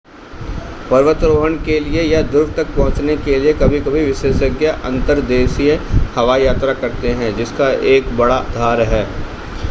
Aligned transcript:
पर्वतारोहण 0.91 1.55
के 1.65 1.79
लिए 1.79 2.03
या 2.03 2.21
ध्रुव 2.21 2.53
तक 2.57 2.67
पहुंचने 2.77 3.15
के 3.17 3.37
लिए 3.39 3.53
कभी-कभी 3.53 4.03
विशेषज्ञ 4.05 4.67
अंतर्देशीय 4.67 5.73
हवाई 6.15 6.43
यात्रा 6.43 6.73
करते 6.81 7.11
हैं 7.21 7.35
जिसका 7.37 7.69
एक 7.91 8.17
बड़ा 8.17 8.35
आधार 8.37 8.81
है 8.93 9.03